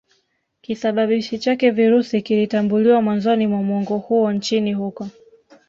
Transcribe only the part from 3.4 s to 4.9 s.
mwa muongo huo nchini